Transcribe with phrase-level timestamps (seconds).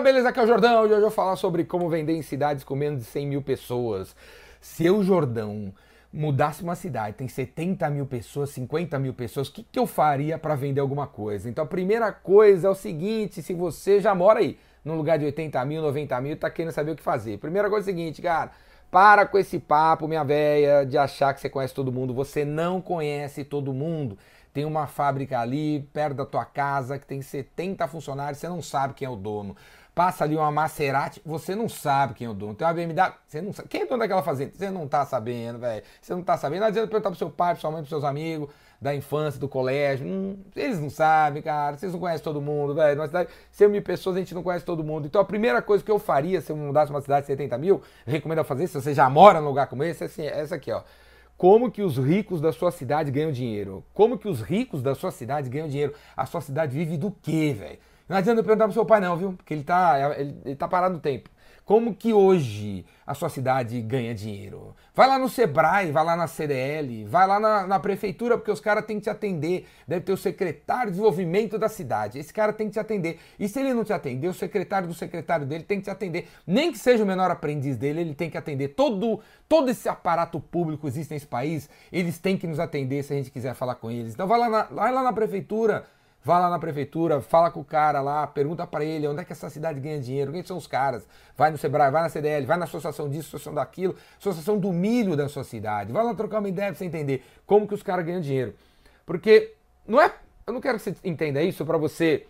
[0.00, 0.30] Fala, beleza?
[0.30, 0.80] Aqui é o Jordão.
[0.80, 4.16] Hoje eu vou falar sobre como vender em cidades com menos de 100 mil pessoas.
[4.58, 5.74] Se eu, Jordão,
[6.10, 10.38] mudasse uma cidade, tem 70 mil pessoas, 50 mil pessoas, o que, que eu faria
[10.38, 11.50] para vender alguma coisa?
[11.50, 15.26] Então a primeira coisa é o seguinte: se você já mora aí, num lugar de
[15.26, 17.36] 80 mil, 90 mil, tá querendo saber o que fazer.
[17.36, 18.52] Primeira coisa é o seguinte, cara.
[18.90, 22.14] Para com esse papo, minha véia, de achar que você conhece todo mundo.
[22.14, 24.16] Você não conhece todo mundo.
[24.52, 28.94] Tem uma fábrica ali perto da tua casa que tem 70 funcionários, você não sabe
[28.94, 29.54] quem é o dono.
[30.00, 32.54] Passa ali uma Maserati, você não sabe quem é o dono.
[32.54, 33.68] Tem uma BMW, você não sabe.
[33.68, 34.52] Quem é o dono daquela fazenda?
[34.54, 35.82] Você não tá sabendo, velho.
[36.00, 36.60] Você não tá sabendo.
[36.60, 38.48] Não adianta perguntar pro seu pai, pro sua mãe, pros seus amigos
[38.80, 40.06] da infância, do colégio.
[40.06, 41.76] Hum, eles não sabem, cara.
[41.76, 42.96] Vocês não conhecem todo mundo, velho.
[42.96, 45.04] Numa cidade, 100 mil pessoas, a gente não conhece todo mundo.
[45.04, 47.82] Então a primeira coisa que eu faria se eu mudasse uma cidade de 70 mil,
[48.06, 50.72] recomendo fazer, se você já mora num lugar como esse, é assim, é essa aqui,
[50.72, 50.82] ó.
[51.36, 53.84] Como que os ricos da sua cidade ganham dinheiro?
[53.92, 55.92] Como que os ricos da sua cidade ganham dinheiro?
[56.16, 57.78] A sua cidade vive do quê, velho?
[58.10, 59.34] Não adianta perguntar pro seu pai, não, viu?
[59.34, 61.30] Porque ele tá, ele, ele tá parado no tempo.
[61.64, 64.74] Como que hoje a sua cidade ganha dinheiro?
[64.92, 68.58] Vai lá no Sebrae, vai lá na CDL, vai lá na, na prefeitura, porque os
[68.58, 69.68] caras têm que te atender.
[69.86, 72.18] Deve ter o secretário de desenvolvimento da cidade.
[72.18, 73.20] Esse cara tem que te atender.
[73.38, 76.26] E se ele não te atender, o secretário do secretário dele tem que te atender.
[76.44, 78.70] Nem que seja o menor aprendiz dele, ele tem que atender.
[78.70, 83.16] Todo, todo esse aparato público existe nesse país, eles têm que nos atender se a
[83.16, 84.14] gente quiser falar com eles.
[84.14, 85.86] Então vai lá na, vai lá na prefeitura
[86.22, 89.32] Vá lá na prefeitura, fala com o cara lá, pergunta para ele onde é que
[89.32, 91.06] essa cidade ganha dinheiro, quem são os caras.
[91.34, 95.16] Vai no Sebrae, vai na CDL, vai na associação disso, associação daquilo, associação do milho
[95.16, 95.92] da sua cidade.
[95.92, 98.54] Vai lá trocar uma ideia pra você entender como que os caras ganham dinheiro.
[99.06, 99.54] Porque
[99.86, 100.12] não é.
[100.46, 102.26] Eu não quero que você entenda isso para você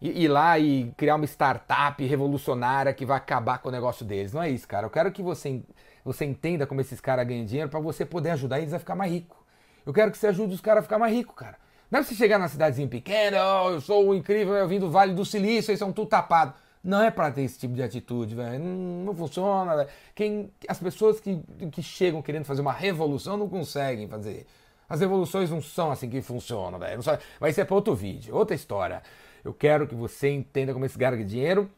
[0.00, 4.32] ir lá e criar uma startup revolucionária que vai acabar com o negócio deles.
[4.32, 4.86] Não é isso, cara.
[4.86, 5.62] Eu quero que você,
[6.04, 9.12] você entenda como esses caras ganham dinheiro para você poder ajudar eles a ficar mais
[9.12, 9.44] rico.
[9.86, 11.56] Eu quero que você ajude os caras a ficar mais rico, cara.
[11.90, 15.12] Não é você chegar na cidadezinha pequena, oh, eu sou incrível, eu vim do Vale
[15.12, 16.54] do Silício, eles são tudo tapados.
[16.82, 18.58] Não é para ter esse tipo de atitude, velho.
[18.58, 19.86] Não, funciona.
[20.14, 24.46] Quem, as pessoas que, que chegam querendo fazer uma revolução não conseguem fazer.
[24.88, 27.02] As revoluções não são assim que funcionam, velho.
[27.38, 29.02] Vai ser para outro vídeo, outra história.
[29.44, 31.70] Eu quero que você entenda como esse ganha dinheiro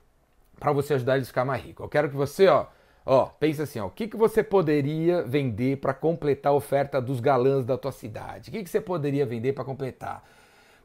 [0.59, 1.83] para você ajudar ele a ficar mais rico.
[1.83, 2.67] Eu quero que você, ó,
[3.05, 7.19] Ó, pensa assim, ó, o que, que você poderia vender para completar a oferta dos
[7.19, 8.49] galãs da tua cidade?
[8.49, 10.23] O que, que você poderia vender para completar?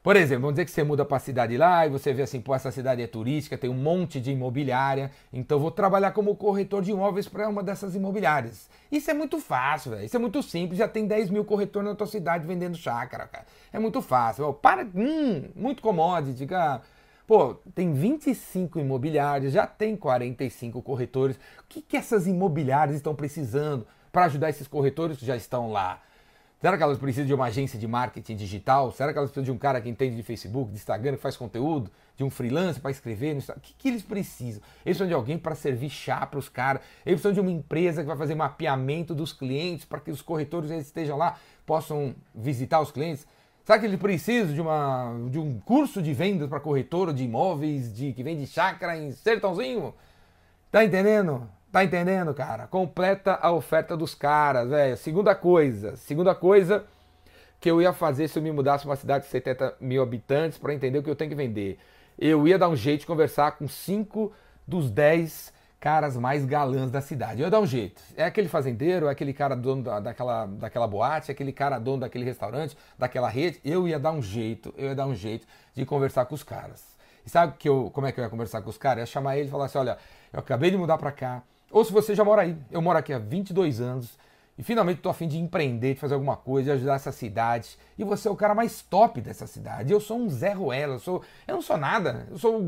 [0.02, 2.40] Por exemplo, vamos dizer que você muda para a cidade lá e você vê assim,
[2.40, 6.82] pô, essa cidade é turística, tem um monte de imobiliária, então vou trabalhar como corretor
[6.82, 8.70] de imóveis para uma dessas imobiliárias.
[8.90, 10.06] Isso é muito fácil, velho.
[10.06, 13.46] Isso é muito simples, já tem 10 mil corretores na tua cidade vendendo chácara, cara.
[13.74, 14.46] É muito fácil.
[14.46, 16.82] Ó, para, hum, muito commodity, cara.
[17.28, 21.36] Pô, tem 25 imobiliários, já tem 45 corretores.
[21.36, 26.02] O que, que essas imobiliárias estão precisando para ajudar esses corretores que já estão lá?
[26.62, 28.94] Será que elas precisam de uma agência de marketing digital?
[28.94, 31.36] Será que elas precisam de um cara que entende de Facebook, de Instagram, que faz
[31.36, 31.92] conteúdo?
[32.16, 33.38] De um freelancer para escrever?
[33.38, 34.62] O que, que eles precisam?
[34.86, 36.82] Eles precisam de alguém para servir chá para os caras.
[37.06, 40.72] Eles precisam de uma empresa que vai fazer mapeamento dos clientes para que os corretores
[40.72, 43.28] estejam lá, possam visitar os clientes.
[43.68, 47.94] Será que ele precisa de, uma, de um curso de vendas para corretora de imóveis
[47.94, 49.94] de que vende chácara em Sertãozinho?
[50.72, 51.50] Tá entendendo?
[51.70, 52.66] Tá entendendo, cara?
[52.68, 54.96] Completa a oferta dos caras, velho.
[54.96, 56.86] Segunda coisa, segunda coisa
[57.60, 60.58] que eu ia fazer se eu me mudasse para uma cidade de 70 mil habitantes
[60.58, 61.78] para entender o que eu tenho que vender.
[62.18, 64.32] Eu ia dar um jeito de conversar com cinco
[64.66, 67.42] dos 10 caras mais galãs da cidade.
[67.42, 68.02] Eu ia dar um jeito.
[68.16, 72.02] É aquele fazendeiro, é aquele cara dono da, daquela, daquela boate, é aquele cara dono
[72.02, 73.60] daquele restaurante, daquela rede.
[73.64, 76.84] Eu ia dar um jeito, eu ia dar um jeito de conversar com os caras.
[77.26, 78.98] E sabe que eu, como é que eu ia conversar com os caras?
[78.98, 79.98] Eu ia chamar ele e falar assim: olha,
[80.32, 81.44] eu acabei de mudar para cá.
[81.70, 84.18] Ou se você já mora aí, eu moro aqui há 22 anos
[84.58, 87.78] e finalmente estou afim de empreender, de fazer alguma coisa, de ajudar essa cidade.
[87.98, 89.94] E você é o cara mais top dessa cidade.
[89.94, 92.28] Eu sou um Zé Ruela, eu, sou, eu não sou nada.
[92.32, 92.60] Eu sou.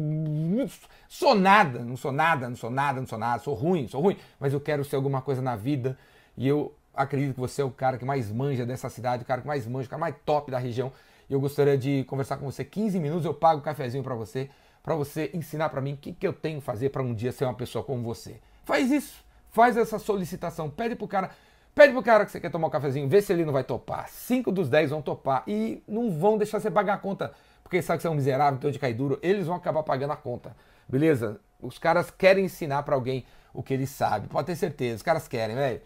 [1.07, 4.17] Sou nada, não sou nada, não sou nada, não sou nada, sou ruim, sou ruim.
[4.39, 5.97] Mas eu quero ser alguma coisa na vida.
[6.37, 9.41] E eu acredito que você é o cara que mais manja dessa cidade, o cara
[9.41, 10.91] que mais manja, o cara mais top da região.
[11.27, 14.49] E eu gostaria de conversar com você 15 minutos, eu pago um cafezinho para você,
[14.83, 17.31] para você ensinar para mim o que, que eu tenho que fazer para um dia
[17.31, 18.39] ser uma pessoa como você.
[18.63, 21.31] Faz isso, faz essa solicitação, pede pro cara
[21.73, 24.09] Pede pro cara que você quer tomar um cafezinho, vê se ele não vai topar.
[24.09, 27.31] Cinco dos dez vão topar e não vão deixar você pagar a conta,
[27.63, 30.11] porque sabe que você é um miserável, então de cair duro, eles vão acabar pagando
[30.11, 30.55] a conta.
[30.87, 31.39] Beleza?
[31.61, 35.27] Os caras querem ensinar para alguém o que eles sabem, pode ter certeza, os caras
[35.27, 35.81] querem, velho.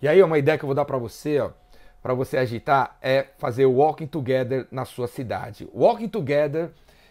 [0.00, 1.50] E aí uma ideia que eu vou dar para você, ó,
[2.02, 5.68] para você agitar é fazer o Walking Together na sua cidade.
[5.74, 6.70] Walking Together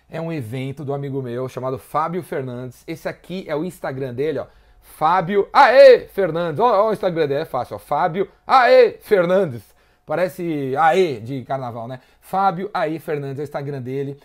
[0.10, 2.84] é um evento do amigo meu chamado Fábio Fernandes.
[2.88, 4.48] Esse aqui é o Instagram dele, ó.
[4.86, 6.60] Fábio Aê Fernandes.
[6.60, 7.80] Olha o Instagram dele, é fácil, ó.
[7.80, 9.62] Fábio Aê Fernandes.
[10.06, 12.00] Parece Aê de carnaval, né?
[12.22, 14.18] Fábio Aê Fernandes é o Instagram dele.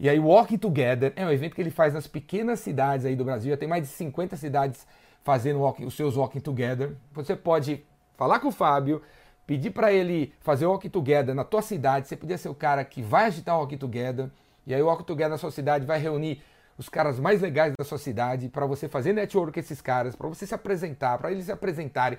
[0.00, 3.24] E aí, Walk Together é um evento que ele faz nas pequenas cidades aí do
[3.24, 3.50] Brasil.
[3.50, 4.86] Já tem mais de 50 cidades
[5.22, 6.92] fazendo walk, os seus Walking Together.
[7.12, 7.84] Você pode
[8.16, 9.02] falar com o Fábio,
[9.46, 12.08] pedir para ele fazer o Walk Together na tua cidade.
[12.08, 14.28] Você podia ser o cara que vai agitar o Walk Together.
[14.66, 16.42] E aí, o Walk Together na sua cidade vai reunir
[16.78, 20.28] os caras mais legais da sua cidade para você fazer network com esses caras, para
[20.28, 22.18] você se apresentar, para eles se apresentarem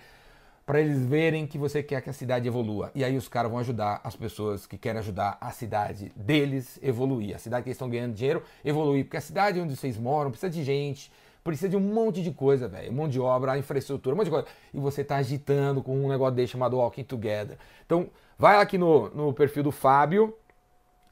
[0.67, 2.91] para eles verem que você quer que a cidade evolua.
[2.93, 7.33] E aí os caras vão ajudar as pessoas que querem ajudar a cidade deles evoluir.
[7.33, 9.05] A cidade que eles estão ganhando dinheiro evoluir.
[9.05, 11.09] Porque a cidade onde vocês moram precisa de gente,
[11.41, 12.91] precisa de um monte de coisa, velho.
[12.91, 14.47] Monte de obra, infraestrutura, um monte de coisa.
[14.73, 17.57] E você está agitando com um negócio desse chamado Walking Together.
[17.85, 20.35] Então, vai aqui no, no perfil do Fábio.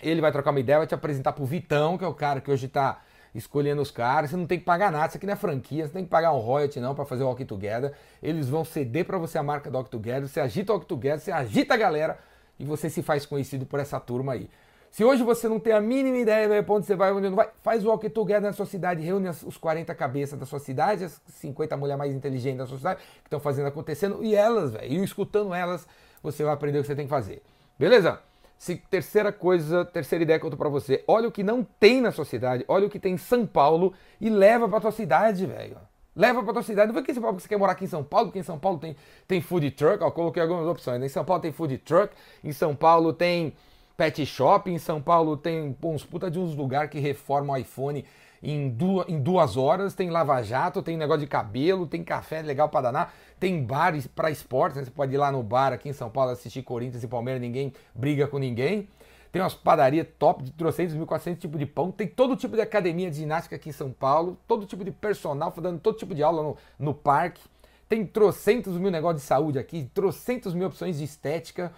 [0.04, 2.52] Ele vai trocar uma ideia, vai te apresentar pro Vitão, que é o cara que
[2.52, 3.00] hoje está
[3.36, 4.30] escolhendo os caras.
[4.30, 6.32] Você não tem que pagar nada, isso aqui não é franquia, você tem que pagar
[6.32, 7.94] um royalty não para fazer o Walk Together.
[8.24, 11.20] Eles vão ceder para você a marca do Walk Together, você agita o Walk Together,
[11.20, 12.18] você agita a galera
[12.58, 14.50] e você se faz conhecido por essa turma aí.
[14.90, 17.50] Se hoje você não tem a mínima ideia de onde você vai, onde não vai,
[17.62, 21.22] faz o Walk Together na sua cidade, reúne os 40 cabeças da sua cidade, as
[21.28, 25.04] 50 mulheres mais inteligentes da sua cidade, que estão fazendo acontecendo, e elas, velho, e
[25.04, 25.86] escutando elas,
[26.24, 27.44] você vai aprender o que você tem que fazer.
[27.78, 28.22] Beleza?
[28.66, 31.04] Se, terceira coisa, terceira ideia que eu tô pra você.
[31.08, 33.94] Olha o que não tem na sua cidade, olha o que tem em São Paulo
[34.20, 35.78] e leva pra tua cidade, velho.
[36.16, 36.88] Leva pra tua cidade.
[36.88, 38.80] Não vai que você, você quer morar aqui em São Paulo, porque em São Paulo
[38.80, 38.96] tem,
[39.28, 41.00] tem food truck, ó, coloquei algumas opções.
[41.04, 43.54] Em São Paulo tem food truck, em São Paulo tem
[43.96, 48.04] pet shop, em São Paulo tem uns puta de uns lugares que reformam o iPhone
[48.52, 52.82] em duas, em duas horas, tem lava-jato, tem negócio de cabelo, tem café legal para
[52.82, 54.86] danar, tem bares para esportes, né?
[54.86, 57.74] você pode ir lá no bar aqui em São Paulo assistir Corinthians e Palmeiras, ninguém
[57.94, 58.88] briga com ninguém.
[59.32, 61.92] Tem umas padarias top de 300, 1.400 tipos de pão.
[61.92, 64.38] Tem todo tipo de academia de ginástica aqui em São Paulo.
[64.48, 67.42] Todo tipo de personal, dando todo tipo de aula no, no parque.
[67.90, 71.74] Tem trocentos mil negócios de saúde aqui, trocentos mil opções de estética.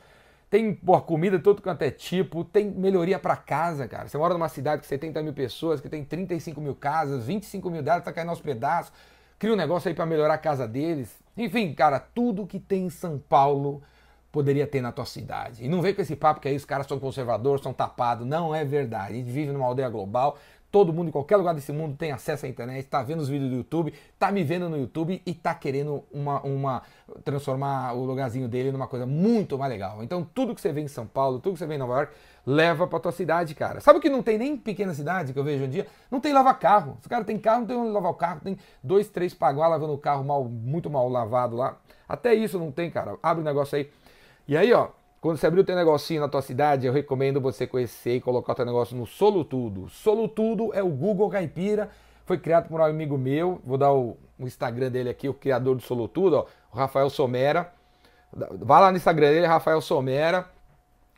[0.50, 4.08] Tem porra, comida todo quanto é tipo, tem melhoria para casa, cara.
[4.08, 7.84] Você mora numa cidade com 70 mil pessoas, que tem 35 mil casas, 25 mil
[7.84, 8.94] delas tá caindo aos pedaços.
[9.38, 11.14] Cria um negócio aí para melhorar a casa deles.
[11.36, 13.84] Enfim, cara, tudo que tem em São Paulo
[14.32, 15.66] poderia ter na tua cidade.
[15.66, 18.26] E não vem com esse papo que aí os caras são conservadores, são tapados.
[18.26, 19.14] Não é verdade.
[19.14, 20.38] A gente vive numa aldeia global,
[20.78, 23.50] Todo mundo em qualquer lugar desse mundo tem acesso à internet, está vendo os vídeos
[23.50, 26.84] do YouTube, está me vendo no YouTube e está querendo uma, uma
[27.24, 30.04] transformar o lugarzinho dele numa coisa muito mais legal.
[30.04, 32.14] Então tudo que você vê em São Paulo, tudo que você vê em Nova York,
[32.46, 33.80] leva para tua cidade, cara.
[33.80, 35.88] Sabe o que não tem nem em pequena cidade que eu vejo em dia?
[36.12, 36.96] Não tem lavar carro.
[37.02, 39.94] Os caras têm carro, não tem onde lavar o carro, tem dois, três paguá lavando
[39.94, 41.76] o carro mal, muito mal lavado lá.
[42.08, 43.18] Até isso não tem, cara.
[43.24, 43.90] Abre o um negócio aí.
[44.48, 47.66] E aí, ó, quando você abrir o teu negocinho na tua cidade, eu recomendo você
[47.66, 49.90] conhecer e colocar o teu negócio no Solutudo.
[49.90, 51.90] Solutudo é o Google Caipira,
[52.25, 55.75] foi criado por um amigo meu, vou dar o, o Instagram dele aqui, o criador
[55.75, 57.74] do Solutudo, ó, o Rafael Somera.
[58.31, 60.46] Vai lá no Instagram dele, Rafael Somera,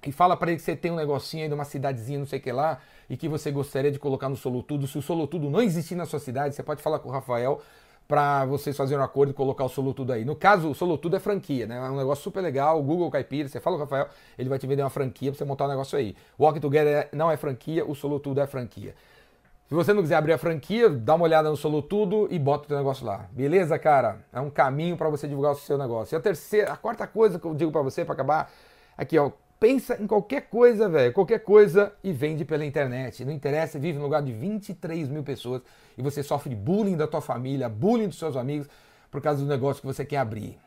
[0.05, 2.39] e fala para ele que você tem um negocinho aí de uma cidadezinha, não sei
[2.39, 2.79] o que lá,
[3.09, 4.87] e que você gostaria de colocar no Solutudo.
[4.87, 7.59] Se o Solutudo não existir na sua cidade, você pode falar com o Rafael
[8.09, 10.25] para vocês fazerem um acordo e colocar o Solutudo aí.
[10.25, 11.77] No caso, o Solutudo é franquia, né?
[11.77, 12.79] É um negócio super legal.
[12.79, 15.37] O Google Caipira, você fala com o Rafael, ele vai te vender uma franquia para
[15.37, 16.15] você montar um negócio aí.
[16.39, 18.95] Walk Together não é franquia, o Solutudo é franquia.
[19.67, 22.67] Se você não quiser abrir a franquia, dá uma olhada no Solutudo e bota o
[22.69, 23.27] teu negócio lá.
[23.31, 24.25] Beleza, cara?
[24.33, 26.15] É um caminho para você divulgar o seu negócio.
[26.15, 28.51] E a terceira, a quarta coisa que eu digo para você para acabar,
[28.97, 29.29] aqui ó,
[29.59, 33.25] pensa em qualquer coisa, velho, qualquer coisa e vende pela internet.
[33.25, 35.61] Não interessa, vive no lugar de 23 mil pessoas
[35.97, 38.67] e você sofre bullying da tua família, bullying dos seus amigos
[39.11, 40.57] por causa do negócio que você quer abrir.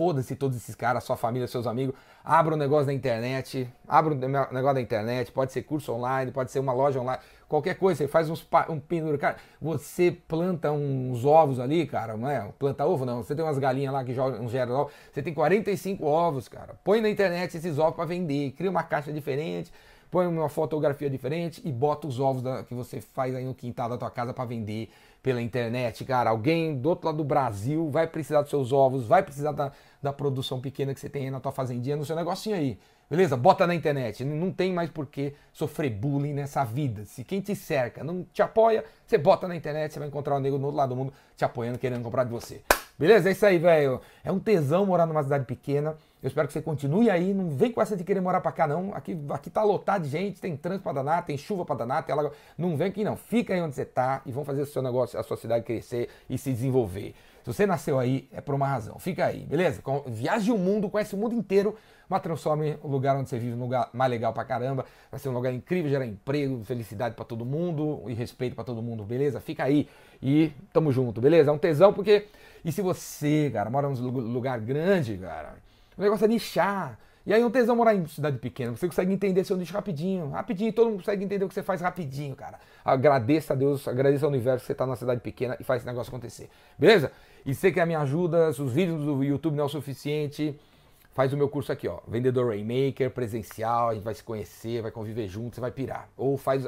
[0.00, 1.94] Foda-se todos esses caras, sua família, seus amigos.
[2.24, 6.50] Abra um negócio na internet, abra um negócio na internet, pode ser curso online, pode
[6.50, 9.18] ser uma loja online, qualquer coisa, você faz uns, um pendura.
[9.18, 12.48] Cara, você planta uns ovos ali, cara, não é?
[12.58, 16.48] Planta ovo não, você tem umas galinhas lá que geram ovos, você tem 45 ovos,
[16.48, 16.76] cara.
[16.82, 19.70] Põe na internet esses ovos para vender, cria uma caixa diferente,
[20.10, 23.88] põe uma fotografia diferente e bota os ovos da, que você faz aí no quintal
[23.88, 24.90] da tua casa para vender
[25.22, 26.30] pela internet, cara.
[26.30, 29.70] Alguém do outro lado do Brasil vai precisar dos seus ovos, vai precisar da,
[30.02, 32.78] da produção pequena que você tem aí na tua fazendinha, no seu negocinho aí.
[33.10, 33.36] Beleza?
[33.36, 34.24] Bota na internet.
[34.24, 37.04] Não tem mais por que sofrer bullying nessa vida.
[37.04, 40.40] Se quem te cerca não te apoia, você bota na internet, você vai encontrar um
[40.40, 42.62] nego no outro lado do mundo te apoiando, querendo comprar de você.
[42.96, 43.28] Beleza?
[43.28, 44.00] É isso aí, velho.
[44.22, 45.96] É um tesão morar numa cidade pequena.
[46.22, 47.32] Eu espero que você continue aí.
[47.32, 48.94] Não vem com essa de querer morar pra cá, não.
[48.94, 52.12] Aqui, aqui tá lotado de gente, tem trânsito pra danar, tem chuva pra danar, tem
[52.12, 52.32] água.
[52.58, 53.16] Não vem aqui, não.
[53.16, 56.08] Fica aí onde você tá e vamos fazer o seu negócio, a sua cidade crescer
[56.28, 57.14] e se desenvolver.
[57.42, 58.98] Se você nasceu aí, é por uma razão.
[58.98, 59.82] Fica aí, beleza?
[60.06, 61.74] Viaje o mundo, conhece o mundo inteiro,
[62.06, 64.84] mas transforme o lugar onde você vive num lugar mais legal pra caramba.
[65.10, 68.82] Vai ser um lugar incrível, gerar emprego, felicidade para todo mundo e respeito para todo
[68.82, 69.40] mundo, beleza?
[69.40, 69.88] Fica aí
[70.22, 71.50] e tamo junto, beleza?
[71.50, 72.26] É um tesão porque.
[72.62, 75.54] E se você, cara, mora num lugar grande, cara,
[76.00, 76.98] o negócio é nichar.
[77.26, 78.74] E aí um tesão morar em cidade pequena.
[78.74, 80.30] Você consegue entender seu nicho rapidinho.
[80.30, 82.58] Rapidinho, todo mundo consegue entender o que você faz rapidinho, cara.
[82.82, 85.86] Agradeça a Deus, agradeça ao universo que você está na cidade pequena e faz esse
[85.86, 86.48] negócio acontecer.
[86.78, 87.12] Beleza?
[87.44, 90.58] E você quer me ajuda, se os vídeos do YouTube não é o suficiente,
[91.12, 92.00] faz o meu curso aqui, ó.
[92.08, 96.08] Vendedor Rainmaker, presencial, a gente vai se conhecer, vai conviver junto, você vai pirar.
[96.16, 96.66] Ou faz,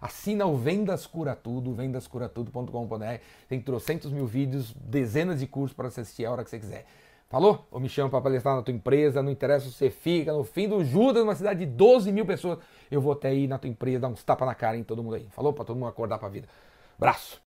[0.00, 3.20] assina o Vendas Cura Tudo, vendascuratudo.com.br.
[3.48, 6.84] Tem trocentos mil vídeos, dezenas de cursos para você assistir a hora que você quiser.
[7.32, 7.66] Falou?
[7.70, 10.68] Ou me chama para palestrar na tua empresa, não interessa se você fica, no fim
[10.68, 12.58] do Judas, numa cidade de 12 mil pessoas,
[12.90, 15.14] eu vou até aí na tua empresa, dar uns tapas na cara em todo mundo
[15.14, 15.26] aí.
[15.30, 15.50] Falou?
[15.50, 16.46] Para todo mundo acordar para a vida.
[16.98, 17.40] Braço!